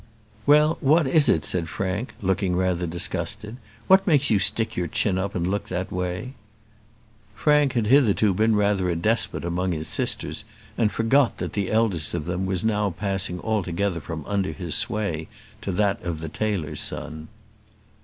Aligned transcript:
"Well, 0.47 0.79
what 0.81 1.05
is 1.05 1.29
it?" 1.29 1.43
said 1.45 1.69
Frank, 1.69 2.15
looking 2.23 2.55
rather 2.55 2.87
disgusted. 2.87 3.57
"What 3.85 4.07
makes 4.07 4.31
you 4.31 4.39
stick 4.39 4.75
your 4.75 4.87
chin 4.87 5.19
up 5.19 5.35
and 5.35 5.45
look 5.45 5.69
in 5.69 5.75
that 5.77 5.91
way?" 5.91 6.33
Frank 7.35 7.73
had 7.73 7.85
hitherto 7.85 8.33
been 8.33 8.55
rather 8.55 8.89
a 8.89 8.95
despot 8.95 9.45
among 9.45 9.73
his 9.73 9.87
sisters, 9.87 10.43
and 10.75 10.91
forgot 10.91 11.37
that 11.37 11.53
the 11.53 11.69
eldest 11.69 12.15
of 12.15 12.25
them 12.25 12.47
was 12.47 12.65
now 12.65 12.89
passing 12.89 13.39
altogether 13.41 13.99
from 13.99 14.25
under 14.25 14.53
his 14.53 14.73
sway 14.73 15.27
to 15.61 15.71
that 15.71 16.01
of 16.01 16.19
the 16.19 16.29
tailor's 16.29 16.79
son. 16.81 17.27